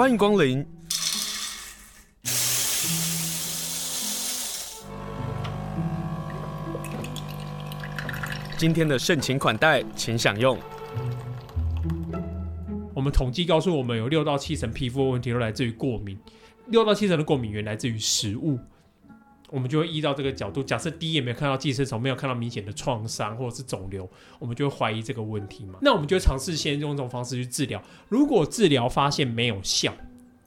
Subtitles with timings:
[0.00, 0.66] 欢迎光临。
[8.56, 10.58] 今天的盛情款待，请享用。
[12.94, 16.18] 我们统计告诉我们，有六到七成皮肤问题都来自于过敏，
[16.68, 18.58] 六到七成的过敏源来自于食物。
[19.50, 24.08] 我们就会依照这个角度，假设第一眼没有看到寄生虫，没有看到明显的创伤或者是肿瘤，
[24.38, 25.78] 我们就会怀疑这个问题嘛。
[25.82, 27.82] 那我们就会尝试先用这种方式去治疗。
[28.08, 29.92] 如果治疗发现没有效，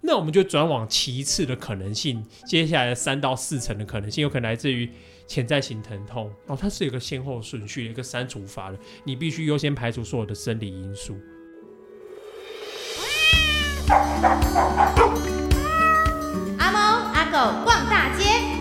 [0.01, 2.25] 那我们就转往其次的可能性。
[2.45, 4.89] 接下来的三到四成的可能性，有可能来自于
[5.27, 6.31] 潜在性疼痛。
[6.47, 11.17] 哦，它是有一个先后顺序，一个删除法的，你必须优先排除所有的生理因素。
[16.57, 16.79] 阿猫
[17.13, 18.52] 阿狗逛大街。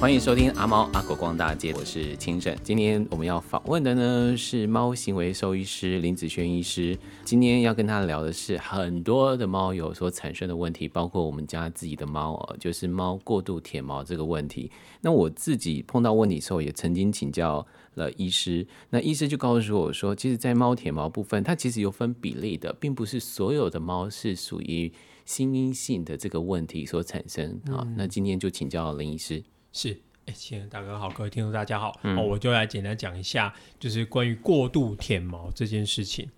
[0.00, 2.56] 欢迎收听阿猫阿狗逛大街，我是清盛。
[2.62, 6.98] 今天我们要访问的呢是猫行为兽医师林子轩医师。
[7.22, 14.70] 今天要跟他聊的是很多的猫友所产生的问题，包括我们家自己的猫，就是猫过度舔毛这个问题。
[15.02, 18.66] 那我自己碰到问题的时候，也曾经请教了医师。
[18.88, 24.90] 那医师就告诉我说，其实，在猫舔毛部分，它其实有分比例的，并不是所有的猫是属于
[25.26, 27.86] 心因性的这个问题所产生啊。
[27.98, 29.44] 那今天就请教林医师。
[29.72, 36.28] 是，哎，亲爱的大哥好，各位听众大家好，嗯、哦，我就来简单讲一下，就是关于过度舔毛这件事情。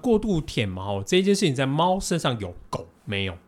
[0.00, 3.38] 过度舔毛这件事情在猫身上有，狗没有。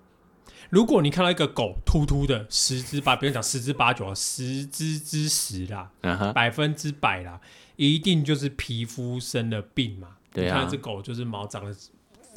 [0.70, 5.90] 如果你看到一个狗秃秃的，十之八，不用讲十之八九，十之之十啦，
[6.32, 7.40] 百分之百啦，
[7.74, 10.16] 一定就是皮肤生了病嘛。
[10.32, 11.76] 对啊，你看这狗就是毛长得。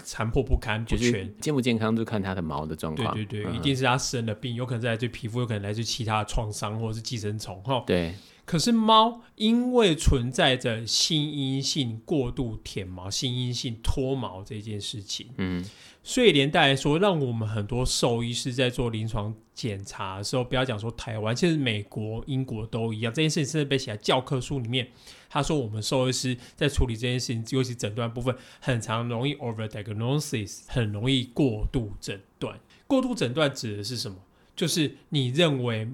[0.03, 3.13] 残破不堪不全，健不健康就看它的毛的状况。
[3.13, 7.61] 对对对，嗯、一定是它生了病，有可能是来自皮肤，有可能来自其他创伤或者是寄生虫。
[7.63, 8.13] 哈，对。
[8.47, 15.61] 可是猫因为存在着心因性过度舔毛、心因性脱毛这件事情，嗯，
[16.01, 24.87] 所以连带来说，让我们很多兽医师在做临床检查的时候，不要讲说台湾，其实美国、英国都一样，这件事情甚至被写在教科书里面。
[25.29, 32.57] 他说，我们兽医师在处理这件事情，尤其诊断部分，很常容易 overdiagnosis，很容易过度诊断。
[32.87, 34.17] 过度诊断指的是什么？
[34.55, 35.89] 就是你认为。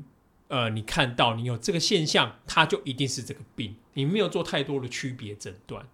[0.48, 3.76] 呃，你看到你有这个现象，它就一定是这个病。
[3.94, 5.88] 你没有做太多的区别诊断，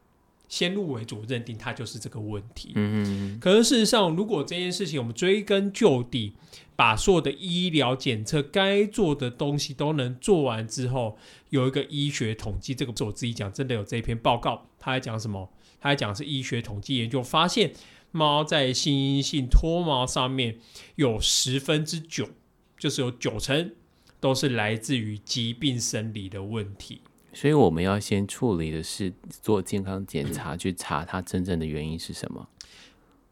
[0.47, 2.71] 先入为主认定它就是这个问题。
[2.75, 3.39] 嗯嗯。
[3.39, 6.33] 可是事实上，如果这件事情我们追根究底，
[6.75, 11.17] 把所有的医疗检测该做的东西都能做完之后，
[11.49, 14.67] 有一个医学统计，这个不是我自己讲，真的有这篇报告。
[14.79, 15.51] 他在讲什么？
[15.81, 17.73] 他在讲是医学统计研究发现，
[18.11, 20.57] 猫在心因性脱毛上面
[20.95, 22.29] 有十分之九，
[22.77, 23.73] 就是有九成。
[24.19, 27.01] 都是来自于疾病生理的问题，
[27.33, 32.47] 所以我们要先处理的是做健康检查，去查它真正的原因是什么。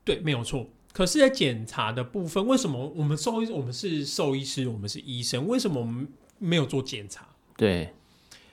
[0.04, 0.68] 对，没有错。
[0.94, 6.08] 可是，在检查的部分，为什么我们兽医，我们是兽医师，我们是医生，为什么我们
[6.40, 7.28] 没有做检查？
[7.56, 7.94] 对。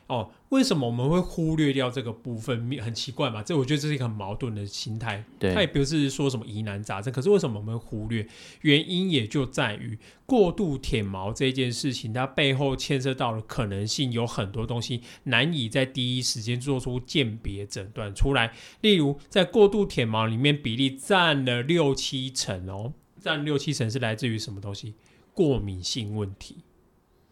[0.06, 2.70] 哦，为什么我们会忽略掉这个部分？
[2.82, 5.24] 很奇怪嘛，这我觉得这是一个很矛盾的心态。
[5.38, 8.28] 对，它也不是说什么疑难杂症，可是为什么我们会忽略？
[8.60, 18.52] 原因也就在于过度舔毛这件事情，它背后牵涉到的可能性有很多东西难以在第一时间做出鉴别诊断出来。
[18.82, 24.92] 例如，在过度舔毛里面，比例占了六七成哦，占六七成是来自于什么东西？
[25.32, 26.58] 过敏性问题。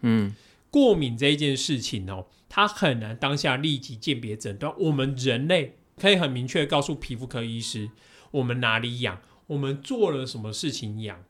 [0.00, 0.34] 嗯。
[0.70, 2.24] 过敏这一件事情哦，
[2.54, 4.74] 它很难当下立即鉴别诊断。
[4.78, 7.88] 我们人类可以很明确告诉皮肤科医师，
[8.30, 11.24] 我们哪里痒，我们做了什么事情痒，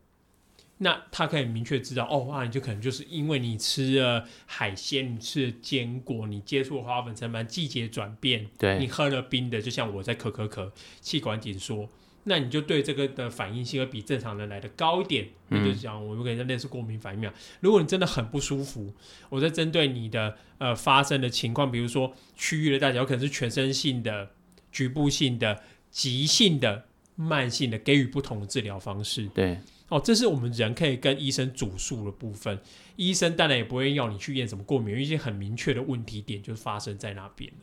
[0.79, 11.89] 那他可以明确知道哦，那你就可能就是因为你吃了海鲜，你吃了坚果，你接触花粉尘螨，季节转变，对，你喝了冰的，就像我在咳咳咳，气管紧缩。
[12.25, 17.31] 那你就对这个的反应性会比正常人来的高一点，那、嗯、就是讲我们可以类似过敏反应。
[17.61, 18.95] 如果你真的很不舒服，
[19.29, 24.31] 我在针对你的呃发生的情况，比如说区域的大小，有可能是全身性的、
[24.71, 26.85] 局部性的、急性的、
[27.17, 29.27] 慢性的，给予不同的治疗方式。
[29.35, 29.59] 对，
[29.89, 32.59] 哦，这是我们人可以跟医生主诉的部分。
[32.95, 37.59] 医生当然也不会要你去验什么过敏，因为一些很明确的问题点就发生在那边了。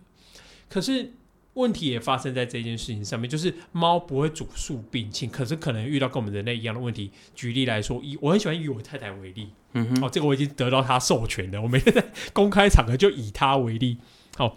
[0.67, 1.13] 可是。
[1.53, 7.11] 问题也发生在这件事情上面，就是猫不会主诉病情，可是可能遇到跟我们人类一样的问题。
[7.35, 13.97] 举例来说，以我很喜欢以我太太为例，嗯哼，哦，这个我已经得到她授权了， 我每天在公开场合就以她为例。
[14.37, 14.55] 好、哦，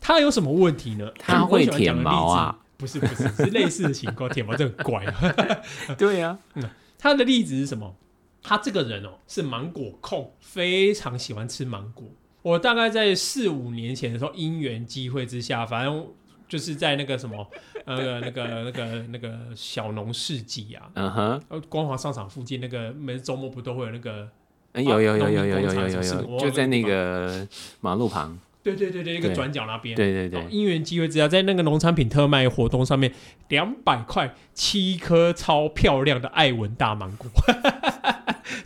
[0.00, 1.10] 他有什么问题呢？
[1.18, 2.58] 他会舔毛啊？
[2.76, 5.04] 不是不是，是类似的情况，舔毛就很怪。
[5.96, 7.96] 对呀、啊，嗯，他的例子是什么？
[8.42, 12.08] 他这个人哦，是芒果控，非常喜欢吃芒果。
[12.42, 16.06] 我大概在四五年前的时候，因缘机会之下，反正
[16.48, 17.46] 就是在那个什么
[17.84, 24.28] 呃那个那个那个小农市集啊，嗯哼，光华商场附近那个每周末不都会有那个？
[24.74, 27.48] 有有有有有有有有有，就在那个
[27.80, 28.38] 马路旁。
[28.62, 29.96] 对对对对，一个转角那边。
[29.96, 33.10] 对对对，因缘机会之下，在那个农产品特卖活动上面，
[33.48, 37.28] 两百块七颗超漂亮的爱文大芒果，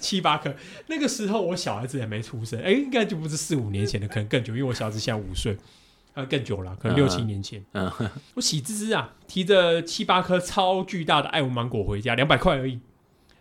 [0.02, 0.54] 七八颗。
[0.88, 5.56] 那个时候我小孩子还没出生，哎，应该就不是四五年前的，可能更久，因为我小孩子现在五岁，
[6.14, 7.64] 啊，更久了，可能六七年前。
[7.72, 7.90] 嗯，
[8.34, 12.81] 我喜滋滋啊，提着七八颗超巨大的爱文芒果回家，两百块而已。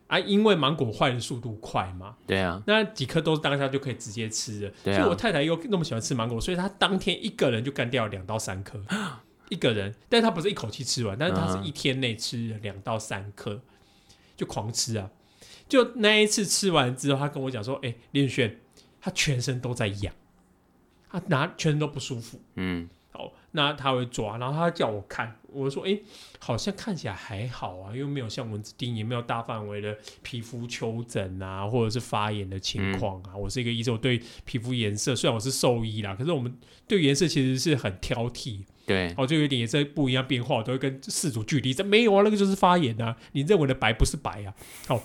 [0.08, 4.74] 啊，因为芒果坏的速度快嘛，对啊，那几颗都是当下就可以直接吃的。
[4.84, 8.78] 对啊，所以我太太又那么喜欢吃芒果，所以她当天一个人就干掉两到三颗，
[9.48, 13.62] 一个人，但是她不是一口气吃完，但是她是一天内吃了两到三颗，
[14.36, 15.10] 就狂吃啊。
[15.71, 18.59] 就那一次吃完之后，他跟我讲说：“哎、欸，连轩，
[19.00, 20.13] 他全身都在痒，
[21.09, 22.89] 他哪全身都不舒服。”嗯。
[23.13, 26.03] 好，那他会抓，然后他叫我看，我说，哎、欸，
[26.39, 33.31] 好像看起来还好啊，因为没有像蚊子叮，也没有大范围的皮肤丘疹啊，或者是发炎的情况啊。
[33.33, 36.53] 嗯、我是一个医生，我对皮肤颜色，虽然我是兽医啦，可是我们
[36.85, 38.65] 对颜色其实是很挑剔。
[38.86, 41.74] 对，哦，就有点颜色不一样变化，我都会跟事主距离。
[41.74, 44.54] 这没有啊，那个就是发炎啊，你认为的白不是白啊。
[44.88, 45.01] 哦，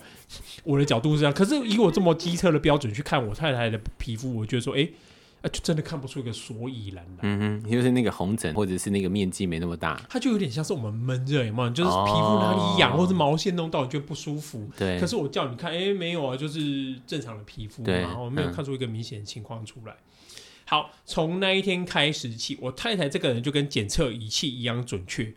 [0.63, 4.93] 我的角度是这样，可是以我这么机车的标准去看我太太的皮肤，我觉得说，哎、欸。
[5.39, 7.19] 啊，就真的看不出一个所以然来。
[7.21, 11.69] 嗯哼，就是那个红疹，或者是那个面积没那么大，它就有点像是我们闷热，有没有？
[11.69, 14.67] 就是皮肤哪里痒，或者毛线弄到你觉得不舒服。
[14.75, 14.99] 对。
[14.99, 19.93] 可是我叫你看，哎、欸，没有啊，就是正常的皮肤嘛，然后没有看出一个明显的情况出来。
[19.93, 19.97] 嗯、
[20.67, 25.33] 好，从那一天开始起，我太太这个人就跟检测仪器一样准确。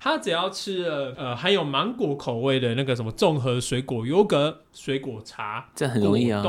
[0.00, 6.42] 她只要吃了呃含有芒果口味的那个什么综合水果优格、水果茶，这很容易啊。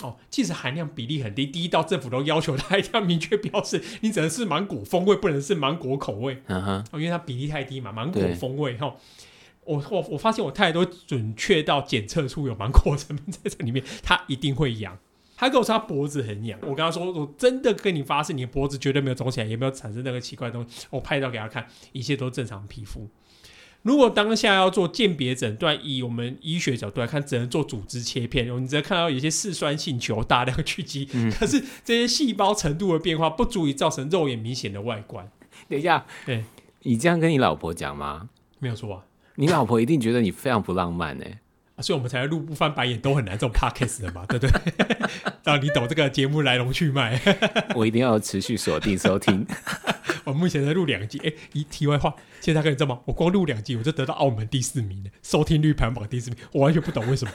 [0.00, 6.40] 哦，即使含量比例很低，低到政府都要求他一定要明确标示， 你只能是芒果风味，不能是芒果口味。
[6.46, 8.94] 嗯哼，因为它比例太低嘛，芒果风味哈。
[9.64, 14.96] 我我我发现我太太都准确到检测出有芒果成分在这里面，他一定会痒。
[15.38, 20.88] 他跟我说他脖子很痒，我跟他说我真的跟你发誓，你的脖子绝对没有肿起来，也没有产生那个奇怪的东西。
[20.90, 23.08] 我拍照给他看，一切都正常皮肤。
[23.82, 28.52] 如果当下要做鉴别诊断，以我们医学角度来看，只能做组织切片。
[28.52, 35.30] 我们只能看到有些嗜酸性球大量聚集，嗯、可是这些细胞程度的变化不足以造成肉眼明显的外观。
[35.68, 36.44] 等一下，对，
[36.82, 38.28] 你这样跟你老婆讲吗？
[38.58, 39.04] 没有错啊，
[39.36, 41.38] 你老婆一定觉得你非常不浪漫呢、欸。
[41.80, 44.96] 所以我们才录不翻白眼都很难这种 podcast 的嘛，对不对？
[45.44, 47.20] 让你懂这个节目来龙去脉。
[47.74, 49.46] 我一定要持续锁定收听。
[50.24, 53.00] 我目前在录两集，哎，一题外话，现在可以知道吗？
[53.06, 57.32] 我光录两集，我就得到澳门第四名，收听率排行榜第四名，我完全不懂为什么。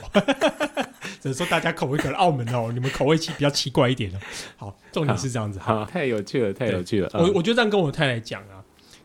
[1.20, 4.20] 只能说大家口味可能澳门哦，你们口味奇比较奇怪一点哦。
[4.58, 7.10] 好，重点是这样子，好，好太有趣了，太有趣了。
[7.14, 8.63] 我我就这样跟我太太讲啊。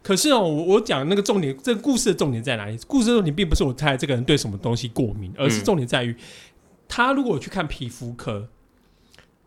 [0.09, 2.79] 可是哦，我我讲那个重点，这个故事的重点在哪里？
[2.87, 6.17] 故事的重点并不是我太太这个人对什么东西过敏，而是重点在于，
[6.89, 8.49] 他如果去看皮肤科，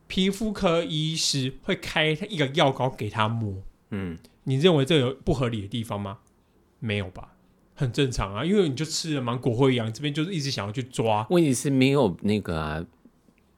[0.05, 3.55] 皮肤科医师会开一个药膏给他抹。
[3.89, 6.19] 嗯，你认为这有不合理的地方吗？
[6.77, 7.33] 没有吧，
[7.73, 11.25] 很正常啊，因为你就吃了芒果会痒，这边就是一直想要去抓。
[11.31, 12.85] 问题是没有那个啊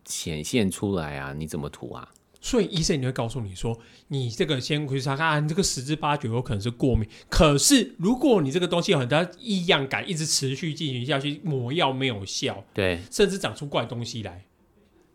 [0.06, 2.13] 显现出来啊，你怎么涂啊？
[2.44, 3.80] 所以医生你会告诉你说，
[4.10, 7.08] 你这个先回去查看，啊，你这个十之八九有可能是过敏。
[7.30, 14.44] 可是如果你这个东西有很大异样感，一直持续进行下去，抹药没有效，对，甚至长出怪东西来，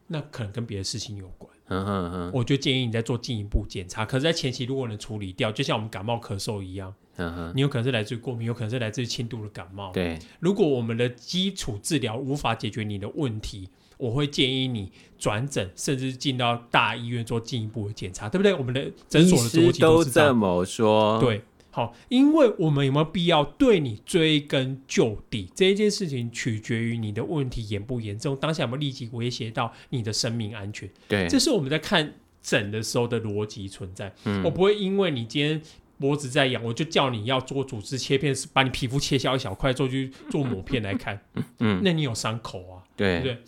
[0.07, 1.53] 那可能跟别的事情有关。
[1.67, 4.07] 嗯哼哼，我就建议你再做进一步检查。
[4.07, 9.93] 可是，在前期如果能处理掉，就像我们感冒咳嗽一样，嗯哼，你有可能是来自于过敏，有可能是来自于轻度的感冒。
[9.93, 13.69] 对，如果我们的基础治疗无法解决你的问题。
[13.99, 18.55] 我会建议你转诊，甚至进到大医院做进一步的检查，对不对？
[18.55, 21.21] 我们的诊所的逻辑都是这么说。
[21.21, 25.51] 对，好，因为我们有没有必要对你追根究底？
[25.55, 30.89] 这一件事情取决于你的问题严不严重，当下有没有立即威胁到你的生命安全？
[31.07, 34.15] 对，这是我们在看诊的时候的逻辑存在。
[34.25, 35.61] 嗯，我不会因为你今天。
[36.01, 41.21] 脖子在痒，我就叫你要做组织切片，是把你皮肤切小一小块，做去做抹片来看。
[41.59, 42.79] 嗯，那你有伤口啊？
[42.99, 43.43] 对，对不对？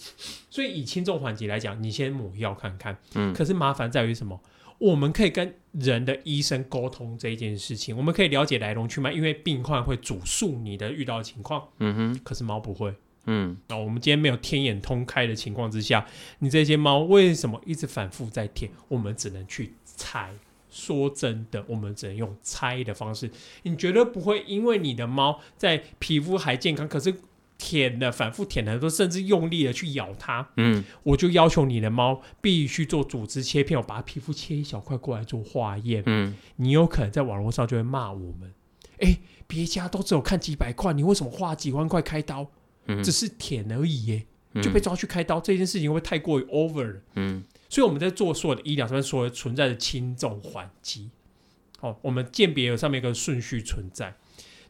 [0.48, 2.96] 所以以轻重缓急来讲，你先抹药看看。
[3.14, 4.40] 嗯，可是麻烦在于什么？
[4.78, 11.68] 我们可以跟人的医生沟通这一件事情，我们可以了解来龙去脉，因为病患会主诉你的遇到的情况。
[11.80, 12.94] 嗯哼，可是猫不会。
[13.26, 16.06] 嗯，那我们今天没有天眼通开的情况之下，
[16.38, 18.70] 你这些猫为什么一直反复在舔？
[18.88, 20.30] 我们只能去猜。
[20.70, 23.28] 说真的，我们只能用猜的方式。
[23.64, 27.12] 你绝对不会因为你的猫在皮肤还健康，可是
[27.60, 38.54] 舔的，反复舔的，都甚至用力的去咬它，嗯，我就要求你的猫必须做组织切片，我把它皮肤切一小块过来做化验，嗯，你有可能在网络上就会骂我们，
[39.00, 42.50] 哎，别家都只有看几百块，你为什么花几万块开刀？
[42.86, 44.26] 嗯，只是舔而已耶，
[44.62, 47.00] 就被抓去开刀，嗯、这件事情会不会太过于 over 了？
[47.16, 51.10] 嗯，所以我们在做所有的医疗上面，所有存在的轻重缓急，
[51.80, 54.16] 哦，我们鉴别有上面一个顺序存在。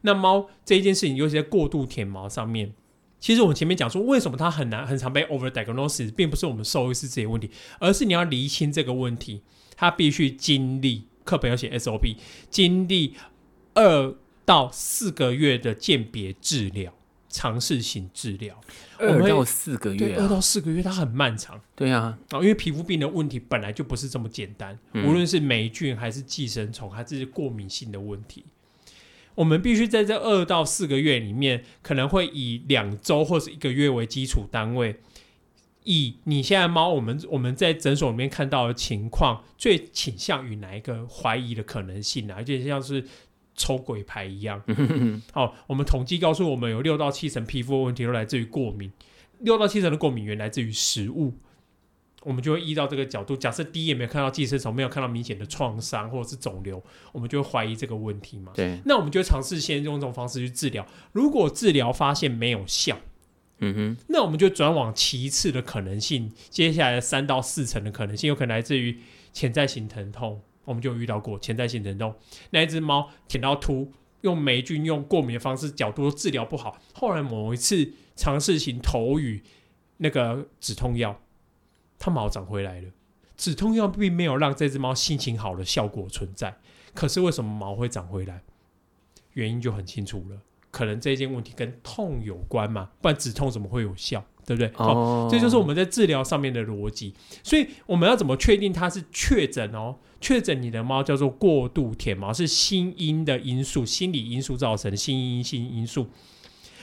[0.03, 2.73] 那猫这一件事情，尤其在过度舔毛上面，
[3.19, 9.43] 其实我们前面讲说，为什么它很难、很常被 overdiagnosis，并不是我们兽医师这些问题，而是你要厘清这个问题，
[9.77, 12.17] 它必须经历课本要写 SOP，
[12.49, 13.15] 经历
[13.75, 14.15] 二
[14.45, 16.93] 到四个月的鉴别治疗，
[17.29, 18.59] 尝试性治疗，
[18.99, 21.61] 二到四个月、啊，二到四个月，它很漫长。
[21.77, 28.45] 对啊，因为皮肤病的问题本来就不是这么简单，嗯、无论是霉菌还是寄生虫，还是过敏性的问题。
[29.41, 34.97] 我们必须在这二到四个月里面，可能会以两周或是一个月为基础单位，
[35.85, 42.35] 以你现在猫，我们我们在诊所里面看到的情况，最倾向于哪一个怀疑的可能性呢？
[42.37, 43.03] 而且像是
[43.57, 44.63] 抽鬼牌一样。
[45.33, 48.93] 好，我们统计告诉我们，有六到七成皮肤的问题都来自于过敏，
[49.39, 51.33] 六到七成的过敏源来自于食物。
[52.23, 58.53] 我们就会依照这个角度，假设第一眼没有看到寄生虫，没有看到明显的创伤或者是肿瘤，我们就会怀疑这个问题嘛。
[58.55, 58.79] 对。
[58.85, 60.87] 那我们就尝试先用这种方式去治疗。
[61.13, 62.99] 如果治疗发现没有效，
[63.59, 66.31] 嗯哼，那我们就转往其次的可能性。
[66.51, 68.99] 接下来的三到四成的可能性，有可能来自于
[69.33, 70.43] 潜在性疼痛。
[70.67, 72.15] 我们就遇到过潜在性疼痛，
[72.51, 76.79] 那一只猫舔到秃，用霉菌、用过敏的方式角度都治疗不好。
[76.93, 79.43] 后来某一次尝试性投予
[79.97, 81.19] 那个止痛药。
[82.01, 82.89] 它毛长回来了，
[83.37, 86.57] 止痛药并没有让这只猫心情好的效果存在。
[86.95, 88.43] 可是为什么毛会长回来？
[89.35, 90.37] 原因就很清楚了，
[90.73, 94.25] 可能这件问题跟痛有关嘛，不然止痛怎么会有效？
[94.47, 94.73] 对不对？
[94.79, 97.15] 哦，这就是我们在治疗上面的逻辑。
[97.45, 99.95] 所以我们要怎么确定它是确诊哦？
[100.21, 106.09] 确诊你的猫叫做过度舔毛，是心因的因素、心理因素造成的心因性因素。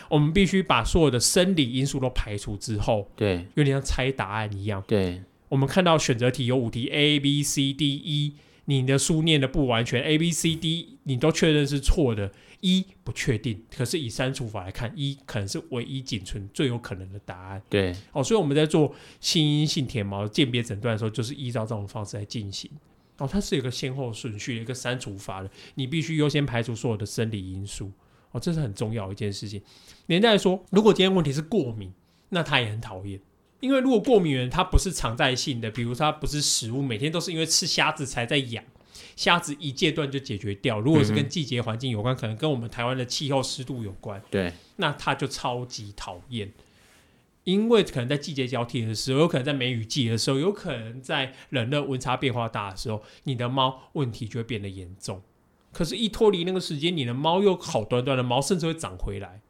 [0.10, 4.84] 我们必须把所有的生理因素都排除之后，对，有点像猜答案一样。
[4.88, 8.36] 对，我们看到选择题有五题 A B C D E，
[8.66, 13.64] 你的书念的不完全，A B C D 你都确认是错的，E 不确定。
[13.76, 17.62] 可是以删除法来看，E 可能是唯一仅存最有可能的答案。
[17.70, 22.70] 对，哦，所以我们在做心因性舔毛鉴别诊断的时候，就是依照这种方式来进行。
[23.18, 27.92] 哦，它是有一个先后顺序，一个删除法的，你必须优先排除所有的生理因素。
[28.32, 29.62] 哦，这是很重要的一件事情。
[30.08, 31.94] 连带说，如果今天问题是过敏，
[32.30, 33.20] 那他也很讨厌，
[33.60, 38.64] 因为如果过敏源它不是常在性的，比如它不是食物，每天都是因为吃虾子才在痒，
[39.16, 40.80] 虾子一戒断就解决掉。
[40.80, 46.52] 如果是跟季节环境有关，可能跟我们台湾的气候湿度有关，对，那他就超级讨厌，
[47.46, 55.22] 因为可能在季节交替的时候，有可能在梅雨季的时候，有可能在冷热温差变化大的时候，你的猫问题就会变得严重。
[55.78, 59.42] 可是，一脱离那个时间，你的猫又好端端的毛，甚至会长回来。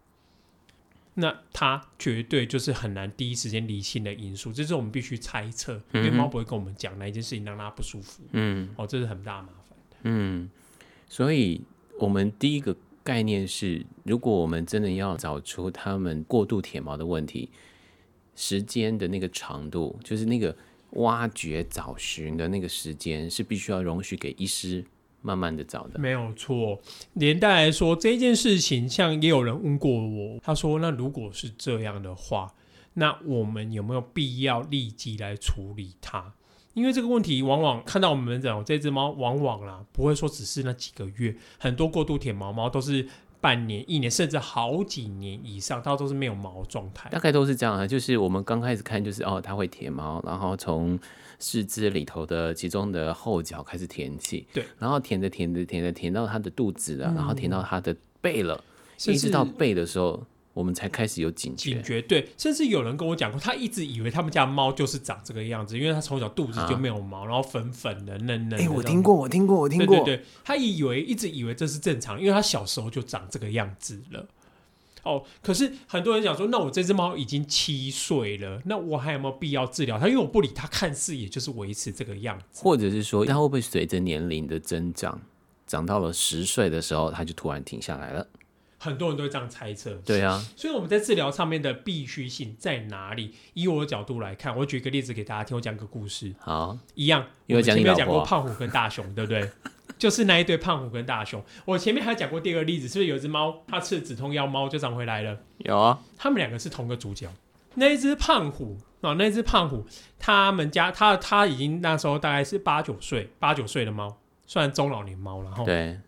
[1.13, 8.23] 那它绝对就是很难第一时间理清的因素，这是我们必须猜测，因为猫不会跟我们讲哪一件事情让它不舒服。
[8.33, 9.95] 嗯，哦，这是很大麻烦的。
[10.03, 10.49] 嗯，
[11.07, 11.61] 所以
[11.97, 17.49] 我们第一个概念是，如果我们真的要找出它们过度舔毛的问题，
[18.35, 20.53] 时间的那个长度，就是那个
[20.91, 24.83] 挖掘找寻的那个时间，是必须要容许给医师。
[25.27, 26.79] 慢慢的找的，没有错。
[27.15, 32.53] 连带来说，这件事情，像也有人问过我，他说：“那如果是这样的话，
[32.93, 36.33] 那我们有没有必要立即来处理它？
[36.73, 43.05] 因为这个问题，往往看到我们门诊，这只猫往往啦，不会说只是那几个月，很多过度舔毛猫都是
[43.41, 47.09] 半年、一年，甚至好几年以上，它都是没有毛状态。
[47.09, 50.97] 大概都是这样啊，就是我们刚开始看，就是哦，它会舔毛，然后从。
[51.39, 58.63] 四肢里头的其中的后脚开始舔起，对，然后舔着舔着舔着舔到它的肚子了，嗯、然后舔到它的背了，
[59.05, 61.73] 一直到背的时候，我们才开始有警觉。
[61.73, 68.59] 警觉，对，甚至有人跟我讲过，他一直以为他们家猫就是长这个样子，因为他从小肚子就没有毛，啊、然后粉粉的嫩嫩。
[68.59, 69.97] 哎，我听过，我听过，我听过。
[69.97, 74.27] 对对对，他以为一直以为这是正常，因为他小时候就长这个样子了。
[75.07, 80.07] 哦，可是很多人想说，那我这只猫已经七岁了，那我还有没有必要治疗它？
[80.07, 82.61] 因为我不理它，看似也就是维持这个样子。
[82.63, 85.21] 或者是说，它会不会随着年龄的增长，
[85.65, 88.27] 长到了十岁的时候，它就突然停下来了？
[88.79, 89.95] 很多人都会这样猜测。
[90.05, 93.33] 对啊，所以我们在治疗上面的必须性在哪里？
[93.55, 96.35] 以我的角度来看，我举一个例子给大家听，我讲个故事。
[96.39, 99.49] 好，一样，因为前面讲过胖虎跟大雄，对不对？
[99.97, 101.43] 就是那一对胖虎跟大熊。
[101.65, 105.39] 我前面还讲过第二个例子，是不是有一只猫，它吃了止痛药，猫就长回来了？
[105.57, 107.27] 有啊，他们两个是同个主角。
[107.75, 109.85] 那一只胖虎啊，那只胖虎，
[110.17, 115.45] 他们家他他已经那时候大概是八九岁，八九岁的猫，算中老年猫了。
[115.45, 115.99] 然后对，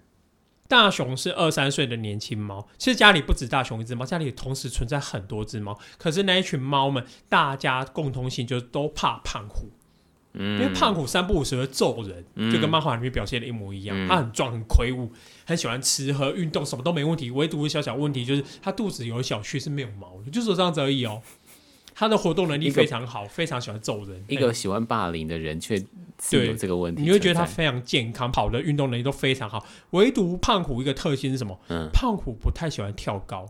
[0.67, 2.67] 大熊是二三岁的年轻猫。
[2.77, 5.77] 其实家里不止大熊一只猫，家里同时存在很多只猫。
[5.97, 9.69] 可是那一群猫们，大家共同性就是都怕胖虎。
[10.33, 13.97] 嗯，因为胖虎三不五时会揍人，嗯、就跟漫画里面表现的一模一样。
[13.97, 15.11] 嗯、他很壮、很魁梧，
[15.45, 17.31] 很喜欢吃喝、运动，什么都没问题。
[17.31, 21.21] 唯独小小问题就是他肚子有小穴是没有毛的，就是这样子而已哦。
[21.95, 24.23] 他的活动能力非常好，非常喜欢揍人。
[24.29, 25.75] 一个喜欢霸凌的人却
[26.31, 29.65] 有这个问题，你会觉得他非常健康，跑的运动能力都非常好。
[29.89, 31.59] 唯独胖虎一个特性是什么？
[31.67, 33.45] 嗯，胖虎不太喜欢跳高，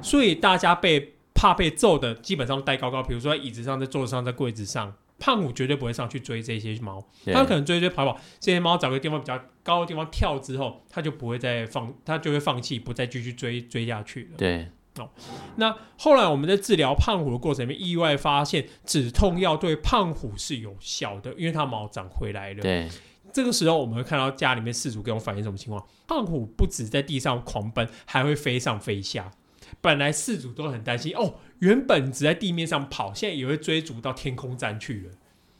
[0.00, 14.30] 所以大家被怕被揍的基本上都戴高高，比如说在椅子上、在桌子上、在柜子上，胖虎绝对不会上去追这些猫，他可能追追跑跑，这些猫找个地方比较高的地方跳之后，它就不会再放，它就会放弃，不再继续追追下去了。
[14.36, 14.68] 对。
[14.98, 15.08] 哦，
[15.56, 22.60] 那后来我们在治疗胖虎的过程里面，意外发现止痛药对胖虎是有效的，因为它毛长回来了。
[22.60, 22.88] 对，
[23.32, 25.86] 这个时候我们会看到家里面饲主给我反映什么情况？
[26.08, 29.30] 胖虎不止在地上狂奔，还会飞上飞下。
[29.82, 35.10] 本来四组都很担心哦，原本只在地面上跑，现在也会追逐到天空站去了。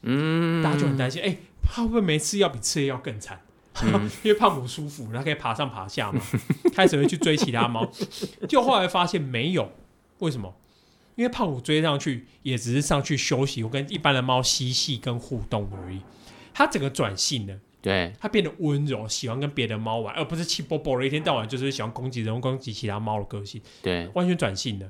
[0.04, 3.40] 嗯，大家就很担心，哎、欸，他会不会没吃药比吃了药更惨？
[3.82, 6.22] 嗯、 因为胖虎舒服，他可以爬上爬下嘛，
[6.74, 7.90] 开始会去追其他猫，
[8.48, 9.70] 就后来发现没有，
[10.20, 10.54] 为什么？
[11.14, 16.00] 因为胖虎追上去也只是上去休息，我跟一般的猫嬉戏跟互动而已。
[16.54, 24.88] 它整个转性了，对，它变得温柔，喜欢跟别的猫玩，而不是气啵啵的一天到晚就是喜欢攻击人、攻击其他猫的个性，对，完全转性了。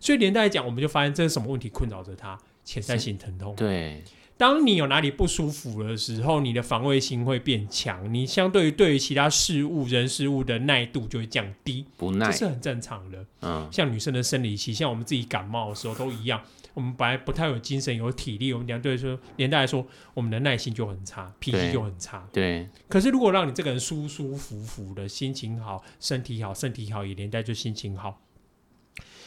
[0.00, 2.38] 所以连带来讲，我们就发现这是什么问题困扰着它？
[2.64, 4.02] 潜在性疼痛，对。
[4.38, 13.24] 当你有哪里不舒服的时候，你的防卫心会变强，你相对于对于其他事物、人事物的耐度就会降低，不耐，这是很正常的。
[13.40, 16.42] 嗯，像女生的生理期，像我们自己感冒的时候都一样，
[16.76, 22.28] 我们本来不太有精神、有体力，我们相对说连带来说，我们的耐心就很差，脾气就很差。
[22.30, 22.68] 对。
[22.86, 28.20] 可是如果让你这个人舒舒服服的，心情好，身体好，身体好也连带就心情好，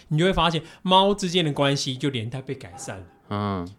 [0.10, 3.06] 你就会发现猫之间的关系就连带被改善了。
[3.30, 3.70] 嗯。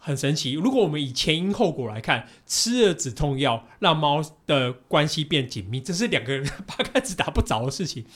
[0.00, 0.52] 很神奇。
[0.52, 8.06] 如果我们以前因后果来看，吃了止痛药让猫的关系变紧密，这是两个人 八竿子打不着的事情。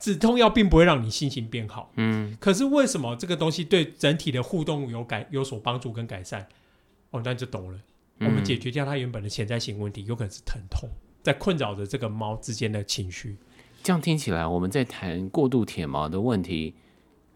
[0.00, 2.36] 止痛药并不会让你心情变好，嗯。
[2.40, 6.44] 可是为什么这个东西对整体的互动有改有所帮助跟改善？
[7.10, 7.78] 哦，那就懂了。
[8.18, 10.90] 我们解决掉它原本的潜在性问题，有可能是疼痛
[11.22, 13.36] 在困扰着这个猫之间的情绪。
[13.84, 16.74] 这样听起来，我们在谈过度舔毛的问题，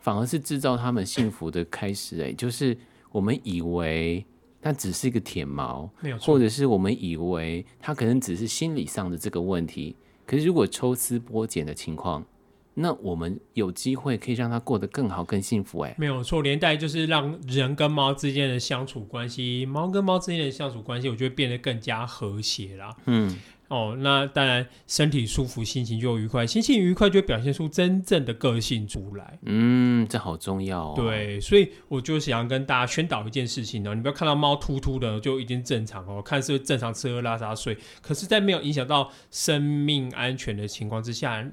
[0.01, 2.21] 反而是制造他们幸福的开始。
[2.21, 2.77] 哎，就是。
[3.15, 4.27] 我们以为
[4.61, 5.89] 它只是一个舔毛，
[6.21, 9.95] 或者是我们以为它可能只是心理上的这个问题。
[10.27, 12.27] 可是如果抽丝剥茧的情况，
[12.75, 15.81] 那我们有机会可以让它过得更好、更幸福。
[15.81, 22.95] 哎，没有错，连带就是让人跟猫之间的相处关系，猫跟猫之间的相处关系，我觉得变得更加和谐啦。
[23.07, 23.37] 嗯。
[23.69, 29.39] 哦，那当然，身体舒服，心情就愉快，心情愉快就会表现出真正的个性出来。
[29.47, 30.93] 嗯，这好重要哦。
[30.95, 41.45] 对，所以我就想要跟大家宣导一件事情哦，你不要看到猫突突的就已经正常哦，看是正常吃喝拉撒睡，可是，在没有影响到生命安全的情况之下，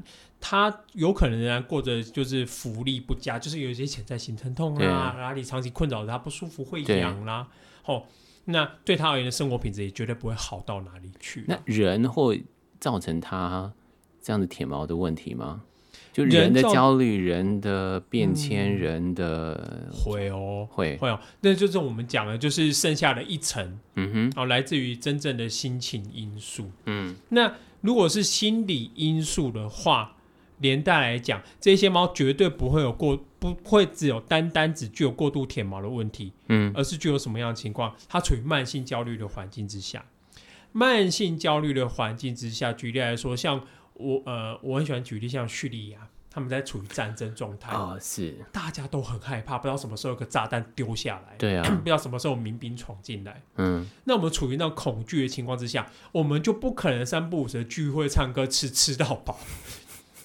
[0.42, 7.48] 它有可能仍然过着就是福利不佳，就是有一些潜在性疼痛啊，哪里长期困扰他不舒服会痒啦，
[7.86, 8.04] 哦。
[8.46, 11.46] 那对他而言的生活品质也绝对不会好到哪里去。
[11.48, 12.44] 那人会
[12.80, 13.72] 造成他
[14.20, 15.62] 这样的舔毛的问题吗？
[16.12, 21.20] 就人的焦虑、人的变迁、嗯、人的会哦，会会哦。
[21.42, 26.72] 那就是我们讲的，就是剩下的一层，嗯哼，哦，来自于真正的心情因素。
[26.88, 30.16] 嗯，那如果是心理因素的话。
[30.62, 37.94] 连带来讲，这些猫绝对不会有过，不会只有单单只具有过度舔毛的问题，嗯，而是具有什么样的情况？
[38.08, 40.06] 它处于慢性焦虑的环境之下，
[40.72, 43.62] 慢性焦虑的环境之下，举例来说，像
[43.96, 47.72] 我呃，我很喜欢举例，像叙利亚，他们在处于战争状态。
[47.72, 48.38] 啊，是。
[48.52, 59.40] 大家都很害怕，不知道什么时候有个炸弹丢下来，对啊， 不知道什么时候民兵闯进来，嗯，那我们处于那种恐惧的情况之下，我们就不可能三不五时的聚会、唱歌、吃吃到饱。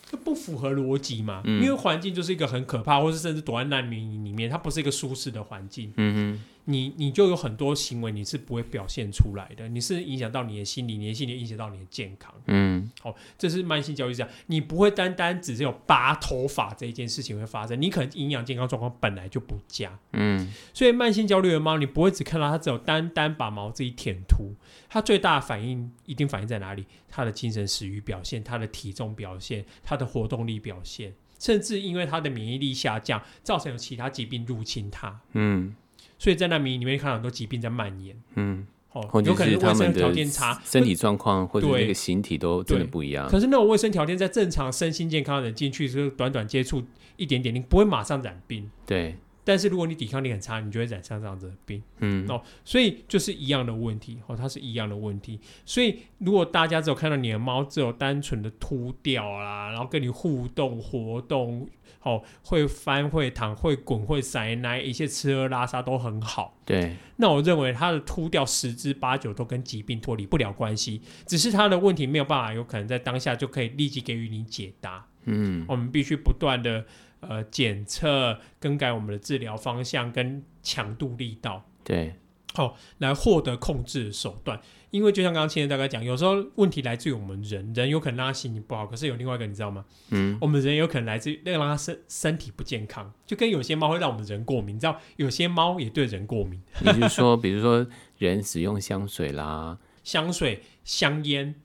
[0.08, 1.42] 这不符合逻辑嘛？
[1.44, 5.92] 嗯、因为环境就是一个很可怕，或是甚至躲在难民营里面，它不是一个舒适的环境。
[5.96, 12.34] 嗯哼，你你就有很多行为你是不会表现出来的，你是影响到你的心理，你的心理影响到你的健康。
[12.46, 19.98] 嗯，好、哦，这是慢性焦虑这样，你不会单单只是有拔头发这一件事情会发生，你可能营养健康状况本来就不佳。
[20.12, 24.54] 嗯，所以慢性焦虑的猫，你不会只看到它只有单单把毛自己舔秃，
[24.88, 26.84] 它最大的反应一定反映在哪里？
[27.08, 31.14] 它的精神食欲表现，它的体重表现，它的活动力表现。
[31.38, 35.20] 甚至因为它的免疫力下降，造成有其他疾病入侵它。
[35.34, 35.76] 嗯，
[36.18, 38.16] 所以在那迷里面看到很多疾病在蔓延。
[38.34, 43.28] 嗯，哦，有可能卫生条件差，身体状况或者那个形体都真的不一样。
[43.28, 46.82] 可是那种卫生条件在正常身心健康的人进去，就是短短接触
[47.16, 48.70] 一点点，你不会马上染病。
[48.86, 49.16] 对。
[49.46, 51.80] 但是如果你抵抗力很差，你就会染上这样子的病。
[51.98, 55.38] 嗯，哦，所以就是一样的问题哦，它是一样的问题。
[55.64, 61.68] 所以如果大家只有看到你的猫只有单纯的秃掉啦，然后跟你互动活动，
[62.02, 66.58] 哦，会翻会躺会滚会塞奶，一切吃喝拉撒都很好。
[66.64, 75.06] 对，那我认为它的秃掉十之八九都跟疾病脱离不了关系，只是它的问题没有办法，有可能在当下就可以立即给予你解答。
[75.26, 76.84] 嗯，我们必须不断的。
[77.28, 82.14] 呃，检测、更改我们的治疗方向跟强度力道，对，
[82.54, 84.60] 好、哦，来获得控制的手段。
[84.92, 89.84] 因为就像刚刚青年大概讲，有时候问题来自于我们人，人有可能让他心情不好，可是有另外一个你知道吗？
[90.10, 96.62] 嗯，我们人有可能来自于那个让他身身体不健康，就跟有些猫会让我们人过敏，你知道，有些猫也对人过敏。
[96.80, 97.86] 你是说，比如说
[98.16, 101.56] 人使用香水啦， 香水、香烟，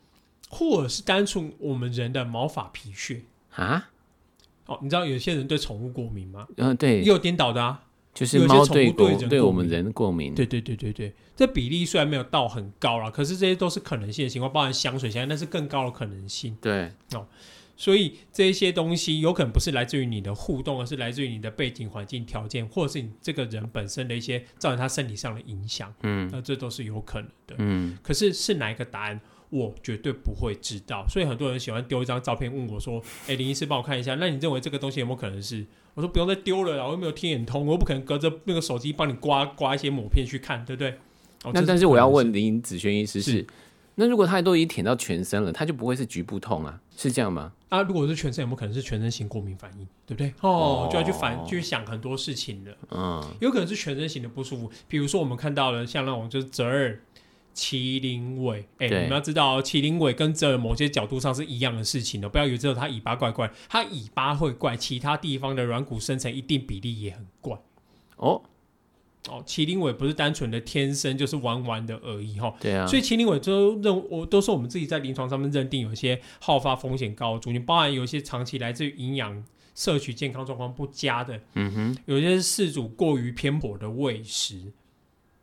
[0.49, 3.21] 或者是单纯我们人的毛发、皮屑
[3.55, 3.91] 啊？
[4.71, 6.47] 哦，你知道有些人对宠物过敏吗？
[6.57, 10.33] 嗯，对，也有颠倒的啊，就是猫对狗对，对我们人过敏。
[10.33, 16.57] 对对对对对，这比例虽然没有到很高啦，可是这些都是可能性的情况，包含香水、香那是更高的可能性。
[16.61, 17.27] 对哦，
[17.75, 25.93] 所以这些东西有可能不是来自于你的互动，而是来自于你的背景环境条件，或者是你这个人本身的一些造成他身体上的影响。
[26.03, 27.55] 嗯，那这都是有可能的。
[27.57, 29.19] 嗯，可是是哪一个答案？
[29.51, 40.91] 我绝对不会知道，所以很多人喜欢丢一张照片问我说：“哎，林医师帮我看一下，那你认为这个东西有没有可能是？”我说：“不用再丢了啦，我又没有天眼通，我不可能隔着那个手机帮你刮刮一些抹片去看，对不对？”
[41.43, 43.47] 哦、那但是我要问林子轩医师是，是：
[43.95, 46.79] 那如果他都已经舔到全身了，他就不会是局部痛啊？
[46.95, 47.51] 是这样吗？
[47.67, 49.85] 啊，如果是全身，有没有可能是全身型过敏反应？
[50.05, 50.33] 对不对？
[50.39, 52.71] 哦，哦就要去反去想很多事情了。
[52.91, 56.97] 嗯，有可能是全身型的不舒服，比如说我们看到了像那种就是折耳。
[57.53, 67.59] 麒麟尾，哎、欸，你们要知道，麒麟尾跟这某些角度上是一样的事情的，不要以为只有它尾巴怪怪，它尾巴会怪，其他地方的软骨生成一定比例也很怪。
[68.17, 68.41] 哦
[69.29, 72.55] 哦，麒麟尾不是单纯的天生就是玩玩的而已哈。
[72.59, 79.43] 对啊，所以麒麟尾都认我都是我们自己在临床上面认定有些好发风险高的族群，包含有一些长期来自于营养
[79.75, 84.71] 摄取健康状况不佳的，嗯哼，有些是饲主过于偏颇的喂食，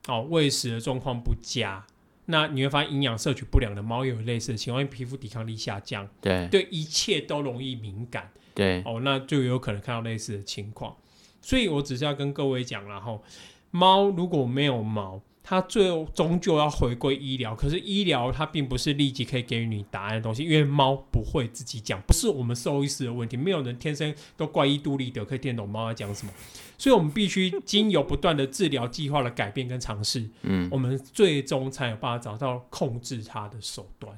[0.09, 1.87] 哦，喂食的状况不佳。
[2.30, 10.94] 那你会发现，营养摄取不良的猫也有类似的情况，因为皮肤抵抗力下降，对，对一切都容易敏感，对，哦，那就有可能看到类似的情况。
[11.40, 13.24] 所以我只是要跟各位讲，然后
[13.70, 17.54] 猫如果没有毛，它最后终究要回归医疗。
[17.54, 26.32] 可是医疗它并不是立即可以给予你答案的东西，因为猫不会自己讲，不是我们兽医师的问题，没有人天生都怪医独立德可以听懂猫在讲什么。
[26.76, 34.14] 所以，我们必须经由不断的治疗计划的改变跟尝试，嗯，我们最终才有办法找到控制它的手段。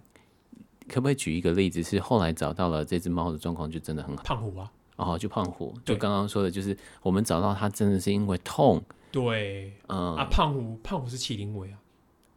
[0.89, 1.81] 可不可以举一个例子？
[1.81, 4.25] 是后来找到了这只猫的状况就真的很好。
[4.25, 8.83] 胖虎啊，哦，就胖虎，就刚刚说的，就是我们找到它真的是因为痛。
[9.11, 11.79] 对，嗯啊，胖虎，胖虎是麒麟尾啊，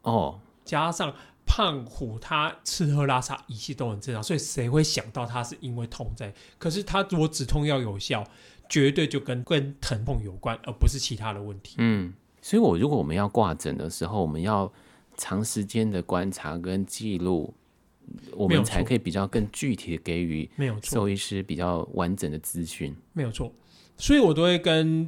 [0.02, 1.14] 哦，加上
[1.46, 6.32] 胖虎，他吃喝拉撒一切都很正常，所以谁会想到他是因为痛在？
[6.58, 8.24] 可是他如果止痛药有效。
[8.66, 11.74] 绝对就跟跟疼痛有关，而不是其他的问题。
[11.76, 14.72] 嗯，所以，我如果我们要挂诊的时候，我们要
[15.18, 17.52] 长时间的观察跟记录，
[18.32, 22.96] 我们才可以比较更具体的给予没有错兽医师比较完整的资讯。
[23.12, 23.52] 没有错，
[23.98, 25.06] 所以我都会跟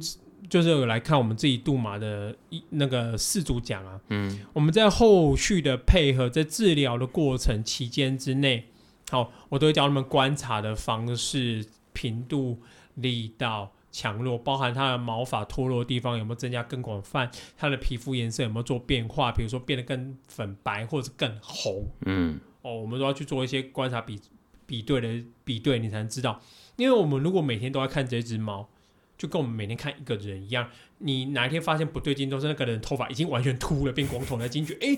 [0.49, 8.65] 就是有来看我们自己杜马的一那个四组奖啊，嗯，我们在后续的配合，在治疗的过程期间之内，
[9.09, 12.59] 好，我都会教他们观察的方式、频度。
[12.99, 21.85] 力道强弱，包含它的毛发脱落的地方有没有增加更广泛，它的皮肤颜色有没有做变化，比如说变得更粉白或者更红。
[22.07, 24.19] 嗯，哦，我们都要去做一些观察比
[24.65, 26.41] 比对的比对，你才能知道。
[26.75, 28.67] 因为我们如果每天都在看这只猫，
[29.17, 34.97] 就跟我们每天看一个人一样，你哪一天发现不对劲，都是那个人头发已经完全秃了，变光头了，惊觉哎，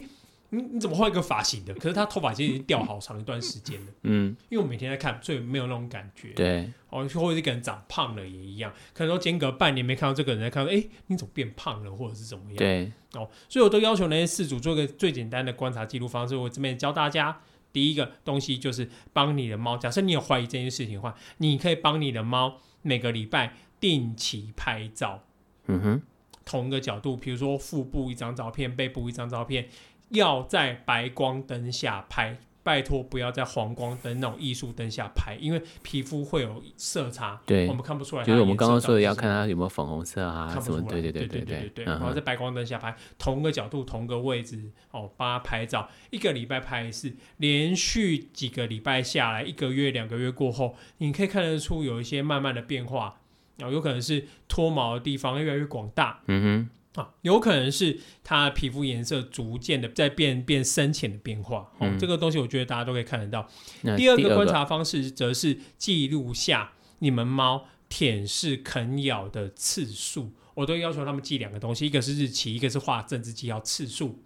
[0.49, 1.73] 你你怎么换一个发型的？
[1.79, 3.87] 可是他头发其实已经掉好长一段时间了。
[4.03, 6.29] 嗯，因为我每天在看，所以没有那种感觉。
[6.33, 12.55] 对，哦，或者一个人长胖了也一样，可能说间隔半年没看到这个人，在看到，哎，你怎么变胖了，或者是怎么样？
[12.57, 16.35] 对，哦，所以我都要求那些事主做个最简单的观察记录方式。
[16.35, 25.23] 我这边教大家，第一个东西就是帮你的猫，假设你有怀疑这件事情的话，你可以帮你的猫每个礼拜定期拍照。
[25.67, 26.01] 嗯哼，
[26.45, 29.67] 同一个角度，比如说腹部一张照片，背部一张照片。
[30.09, 38.23] 要在白光灯下拍，拜托不要在黄光灯那种艺术灯下拍，因为皮肤会有色差，对，我们看不出来。
[38.23, 40.81] 就是我们刚刚说的，要看它有没有粉红色啊，看不出来。
[40.81, 41.85] 对对对对对对。
[41.85, 53.18] 然后在白光灯下拍，同个角度、同个位置，哦，帮它拍照，一个礼拜拍一次，连续几个礼拜下来，一个月、两个月过后，你可以看得出有一些慢慢的变化，
[53.67, 56.21] 有可能是脱毛的地方越来越广大。
[56.27, 56.69] 嗯哼。
[56.95, 63.47] 啊，有可能是它的皮肤颜色逐渐的在变变深浅的变化，哦、嗯，这个东西我觉得大家都可以看得到。
[63.95, 74.23] 第二个观察方式则是记录下你们猫舔舐啃咬的次数，我都要求他们记两个东西，一个是日期，一个是画政治记号次数。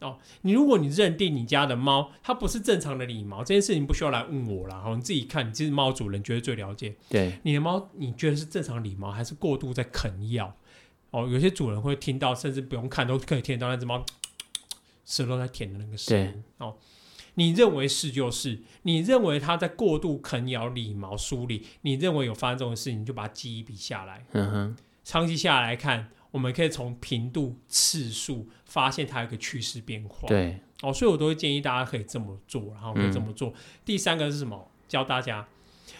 [0.00, 6.94] 哦，你如果你认定你家的猫它不是正常的理毛，这件事情不需要来问我啦，好，你自己看，你其实猫主人绝对最了解。
[7.08, 10.54] 对，你的猫你觉得是正常理毛还是过度在啃咬？
[11.10, 14.04] 哦，有些主人会听到，甚至不用看都可以听到那只猫
[15.06, 16.44] 舌头在舔的那个声音。
[16.58, 16.76] 哦，
[17.34, 24.26] 你认为是就是，你认为它在过度啃咬、理毛、梳理，你认为有发生这种事情，你就把它记一笔下来。
[24.32, 30.28] 嗯哼，长期下来看，我们可以从频度、次数发现它有一个趋势变化。
[30.28, 33.48] 对，哦，所以我都会建议大家可以这么做，然后可以这么做。
[33.48, 33.54] 嗯、
[33.86, 34.70] 第三个是什么？
[34.86, 35.48] 教大家，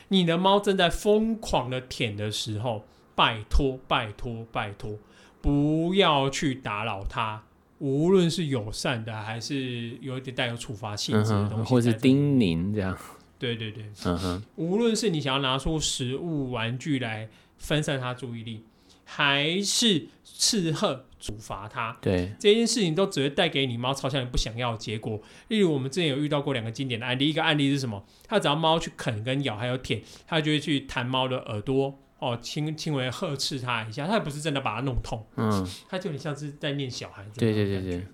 [0.09, 2.85] 你的猫正在疯狂的舔的时候。
[3.15, 4.99] 拜托，拜托，拜托，
[5.41, 7.43] 不要去打扰它。
[7.79, 12.95] 无论是友善的，还是有一点带有处罚性质的东西，嗯、或是叮咛这样。
[13.39, 14.45] 对对对，嗯哼。
[14.57, 18.63] 无论是你想要拿出食物、玩具来分散它注意力，
[19.07, 25.19] 还是斥喝、处罚它，对这件事情都只会带给你猫朝向你不想要的结果。
[25.49, 28.05] 例如，我们之前有遇到过两个经典的案例，一个案例是什么？
[28.29, 31.99] 它只要猫去啃、跟咬，还有舔，它就会去弹猫的耳朵。
[32.19, 37.39] 哦，轻轻微呵斥他一下，他也不是真的把他弄痛，嗯，他就很像是在念小孩子。
[37.39, 38.07] 对对对对。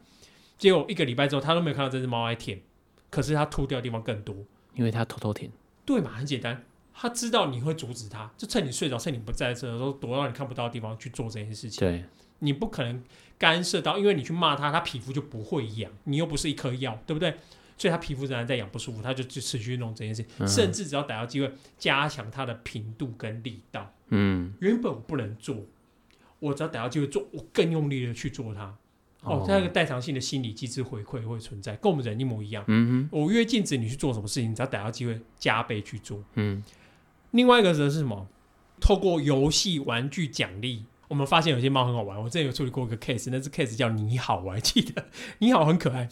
[0.58, 2.60] 结果一个礼拜之后，他都没有看到这只猫来舔，
[3.10, 4.34] 可是他吐掉的地方更多，
[4.74, 5.48] 因为他偷偷舔。
[5.84, 11.80] 对嘛，很简单，他知道你会阻止他，就趁你睡着、趁你不在这的时候，躲到你看不到的地方去做这件事情。
[11.80, 12.04] 对，
[12.40, 13.02] 你不可能
[13.38, 17.34] 干涉到，因为你去骂他，他皮肤就不会痒，你又不是一颗药，对不对？
[17.78, 23.92] 所以他皮肤仍然在痒不舒服，他就就持续弄这件事甚至只要逮到机会加强他的频度跟力道。
[24.10, 25.56] 嗯，原本我不能做，
[26.38, 28.76] 我只要逮到机会做，我更用力的去做它。
[29.22, 32.64] 哦，它那个代偿性的心理机制回馈会存在，跟我们人一模一样。
[32.68, 36.22] 嗯哼，我越禁止你去做什么事情，只要逮到机会加倍去做。
[36.34, 36.62] 嗯，
[37.32, 38.28] 另外一个则是什么？
[38.80, 42.18] 透过游戏玩具奖励，我们发现有些猫很好玩。
[42.20, 45.04] 我之前有处理过一个 case，那只 case 叫你好，我还记得
[45.38, 46.08] 你好很可爱。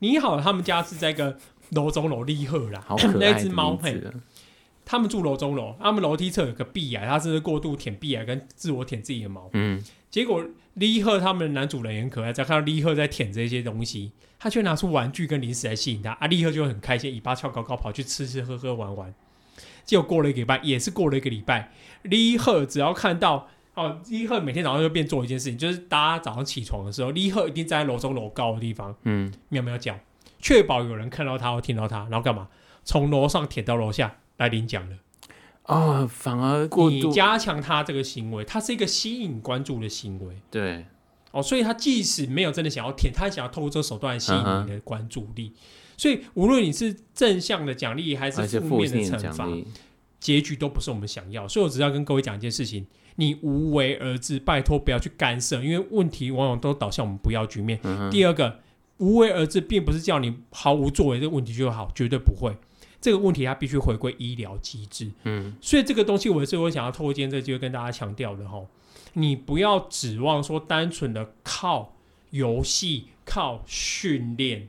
[0.00, 1.38] 你好，他们家是在一个
[1.70, 4.00] 楼中楼立鹤啦，好可爱那只猫嘿，
[4.84, 9.50] 他们住楼中楼，他们楼梯侧有个壁癌，他是过度舔壁癌跟自我舔自己的毛。
[9.52, 19.14] 嗯，结果立鹤他们的男主人也很可爱，只要看到立鹤在舔这些东西，他却拿出玩具跟零食来吸引他，啊，立鹤就会很开心，尾巴翘高高跑去吃吃喝喝玩玩。
[19.86, 21.72] 结果过了一个礼拜，也是过了一个礼拜，
[22.02, 29.98] 李贺只要看到哦，李贺每天早上就变做一件事情，就是大家早上起床的时候，李贺一定站在楼中楼高的地方，嗯，喵喵叫。
[30.38, 32.48] 确保有人看到他或听到他，然后干嘛？
[32.84, 34.96] 从楼上舔到楼下来领奖了。
[35.64, 40.36] 哦，反而过度你加强他这个行为，他是一个吸引关注的行为。
[40.50, 40.86] 对，
[41.32, 45.52] 哦，所以他即使没有真的想要舔，他想要透过这个手段吸引你的关注力。
[45.54, 45.60] 嗯、
[45.96, 49.48] 所以无论你是正向的奖励还是负面的惩罚，
[50.20, 51.46] 结局都不是我们想要。
[51.48, 57.78] 所以我只要跟各位讲一件事情：你无为而治，拜托不要去干涉，因为问题往往都导向我们不要局面。
[57.82, 58.60] 嗯、第二个。
[58.98, 62.56] 无为而治，并不是叫你毫无作为，这个问题就好，绝对不会。
[62.98, 65.12] 这个问题它必须回归医疗机制。
[65.24, 68.64] 嗯，所以这个东西我也是我想要透过今天这个机会跟大家强调的哈，
[69.12, 71.94] 你不要指望说单纯的靠
[72.30, 74.66] 游戏、靠训练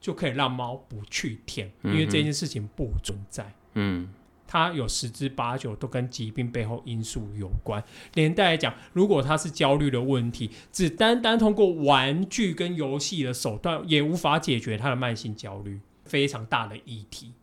[0.00, 3.52] 就可以让猫不去舔，因为这件事情不存在。
[3.74, 4.08] 嗯。
[4.50, 7.84] 它有十之八九都跟疾病背后因素有关。
[8.14, 17.34] 连带来讲，如果它是焦虑的问题，只单单通过玩具跟游戏的手段也无法解决它的慢性焦虑，非常大的议题。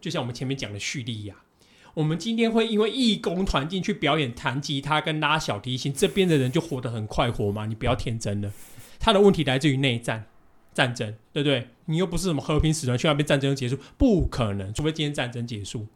[0.00, 1.36] 就像我们前面讲的叙利亚，
[1.94, 7.66] 我们今天会因为义工团进去表演弹吉他跟拉小提琴，这边的人就活得很快活吗？
[7.66, 8.52] 你不要天真了。
[8.98, 10.26] 他的问题来自于内战，
[10.72, 11.68] 战争，对不对？
[11.86, 15.86] 你又不是什么和平使团，去那边战争结束，不可能，除非今天战争结束。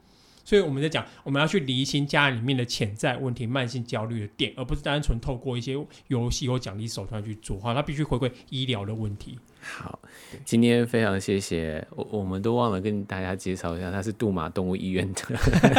[0.45, 5.75] 所以我们在讲，我们要去厘清家里面的潜在问题、慢性焦虑的点，而不是单纯透过一些
[6.09, 7.57] 游戏或奖励手段去做。
[7.59, 9.39] 哈，它必须回归医疗的问题。
[9.65, 9.99] 好，
[10.45, 15.23] 今天非常谢谢我，我们都忘了跟大家介绍一下，他是杜马动物医院的，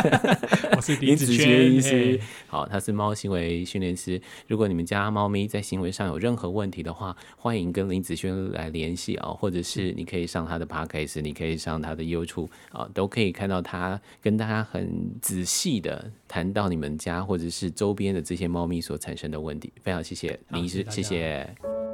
[0.76, 2.20] 我是林子轩医师。
[2.48, 4.20] 好，他是猫行为训练师。
[4.48, 19.72] 如果你们家猫咪在行为上有任何问题的话，欢迎跟林子轩来联系啊，或者是你可以上他的 podcast，你可以上他的 YouTube 啊，都可以看到他跟大家很仔细的谈到你们家或者是周边的这些猫咪所产生的问题。
[19.84, 21.85] 非常谢谢林医师，谢谢。